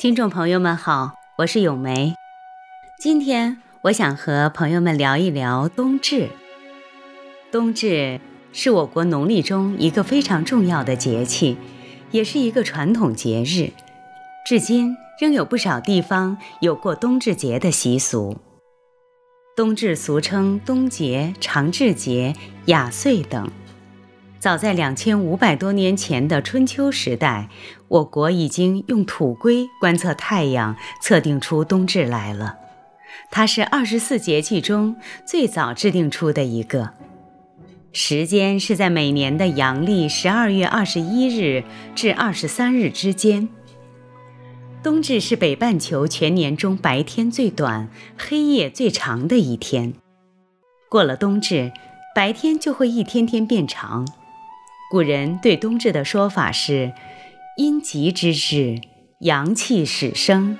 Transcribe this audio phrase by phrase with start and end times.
[0.00, 2.14] 听众朋友们好，我是咏梅。
[3.00, 6.28] 今天我想和朋友们聊一聊冬至。
[7.50, 8.20] 冬至
[8.52, 11.56] 是我国农历中一个非常重要的节气，
[12.12, 13.72] 也是一个传统节日。
[14.46, 18.36] 至今仍有不少地方有过冬至节的习俗。
[19.56, 22.36] 冬至俗称冬节、长至节、
[22.66, 23.50] 雅岁等。
[24.38, 27.48] 早在两千五百多年前的春秋时代，
[27.88, 32.56] 我国已经用土圭观测太阳，测定出冬至来了。
[33.32, 36.90] 它是二十四节气中最早制定出的一个，
[37.92, 41.64] 时间是在每年的阳历十二月二十一日
[41.96, 43.48] 至二十三日之间。
[44.84, 49.94] 冬至是北半球全年中白天最短、黑夜最长的一天。
[50.88, 51.72] 过了冬至，
[52.14, 54.06] 白天就会一天天变长。
[54.90, 56.92] 古人对冬至的说法是：
[57.58, 58.80] 阴极之至，
[59.18, 60.56] 阳气始生；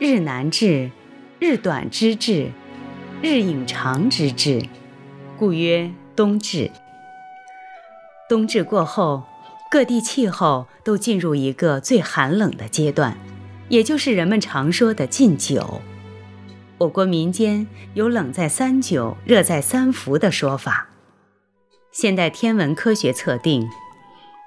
[0.00, 0.90] 日南至，
[1.38, 2.50] 日短之至，
[3.22, 4.64] 日影长之至，
[5.38, 6.72] 故曰冬至。
[8.28, 9.22] 冬至过后，
[9.70, 13.16] 各地气候都进入一个最寒冷的阶段，
[13.68, 15.80] 也就是人们常说的禁酒。
[16.78, 20.88] 我国民间有“冷在三九，热在三伏”的说法。
[21.98, 23.70] 现代天文科学测定，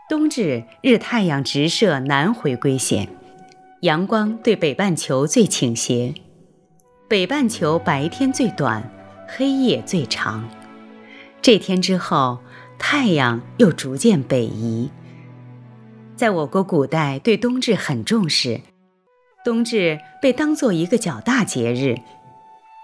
[0.08, 3.09] 冬至日太阳直射南回归线，
[3.81, 6.14] 阳光对北半球最倾斜，
[7.08, 8.92] 北半球白天最短，
[9.27, 10.47] 黑夜最长。
[11.42, 12.38] 这天之后，
[12.77, 14.92] 太阳又逐渐北移。
[16.16, 18.61] 在我国古代，对冬至很重视，
[19.44, 21.95] 冬至被当作一个较大节日，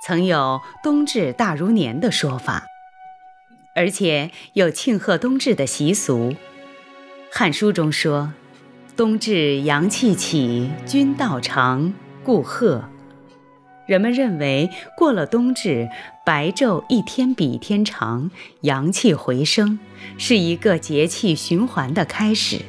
[0.03, 2.66] 曾有“冬至大如年”的说法。
[3.75, 6.31] 而且有庆贺冬至的习俗，
[7.29, 8.31] 《汉书》中说
[8.95, 12.85] ：“冬至阳气起，君道长，故贺。”
[13.85, 15.89] 人们认为过了冬至，
[16.25, 18.31] 白昼一天比一天长，
[18.61, 19.77] 阳气回升，
[20.17, 22.61] 是一个节气循环的开始，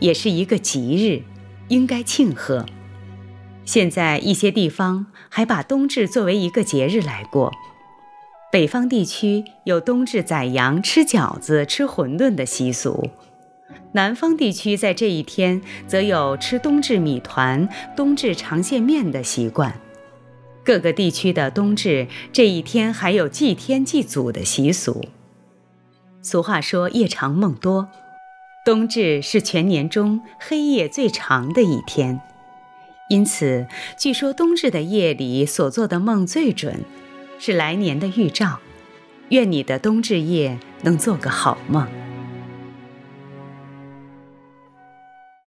[0.00, 1.22] 也是一个吉日，
[1.68, 2.66] 应该庆贺。
[3.64, 7.50] 现在一些地方还把冬至作为一个节日来过。
[8.52, 13.08] 北方地区有冬至宰羊、吃饺子、吃馄饨的习俗，
[13.92, 19.80] 南方地区在这一天则有吃冬至米团、冬至长线面的习惯。
[20.62, 25.02] 各个地区的冬至这一天还有祭天祭祖的习俗。
[26.20, 27.88] 俗话说“夜长梦多”，
[28.66, 32.20] 冬至是全年中黑夜最长的一天，
[33.08, 33.66] 因此
[33.98, 36.84] 据说冬至的夜里所做的梦最准。
[37.44, 38.60] 是来年的预兆，
[39.30, 41.88] 愿你的冬至夜能做个好梦。